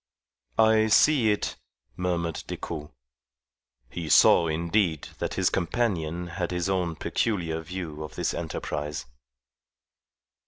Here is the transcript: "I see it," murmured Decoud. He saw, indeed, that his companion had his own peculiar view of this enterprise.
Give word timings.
"I 0.57 0.87
see 0.87 1.29
it," 1.31 1.57
murmured 1.95 2.43
Decoud. 2.47 2.89
He 3.91 4.09
saw, 4.09 4.47
indeed, 4.47 5.09
that 5.19 5.35
his 5.35 5.51
companion 5.51 6.25
had 6.25 6.49
his 6.49 6.67
own 6.67 6.95
peculiar 6.95 7.61
view 7.61 8.01
of 8.03 8.15
this 8.15 8.33
enterprise. 8.33 9.05